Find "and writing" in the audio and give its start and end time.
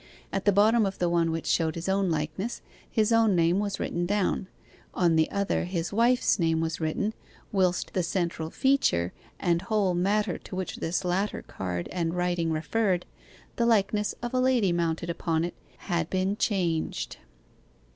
11.89-12.51